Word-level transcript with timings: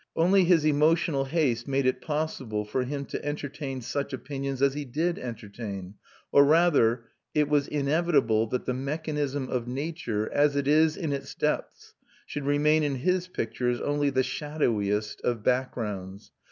Only 0.15 0.45
his 0.45 0.65
emotional 0.65 1.25
haste 1.25 1.67
made 1.67 1.85
it 1.85 2.01
possible 2.01 2.65
for 2.65 2.85
him 2.85 3.05
to 3.05 3.23
entertain 3.23 3.81
such, 3.81 4.13
opinions 4.13 4.59
as 4.59 4.73
he 4.73 4.83
did 4.83 5.19
entertain; 5.19 5.93
or 6.31 6.43
rather, 6.43 7.03
it 7.35 7.47
was 7.47 7.67
inevitable 7.67 8.47
that 8.47 8.65
the 8.65 8.73
mechanism 8.73 9.47
of 9.47 9.67
nature, 9.67 10.27
as 10.33 10.55
it 10.55 10.67
is 10.67 10.97
in 10.97 11.13
its 11.13 11.35
depths, 11.35 11.93
should 12.25 12.45
remain 12.47 12.81
in 12.81 12.95
his 12.95 13.27
pictures 13.27 13.79
only 13.79 14.09
the 14.09 14.23
shadowiest 14.23 15.21
of 15.21 15.43
backgrounds. 15.43 16.31